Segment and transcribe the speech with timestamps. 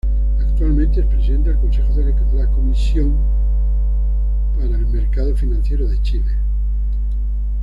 [0.39, 1.89] Actualmente es Presidente del Consejo
[2.33, 3.15] la Comisión
[4.55, 6.35] para el Mercado Financiero de Chile.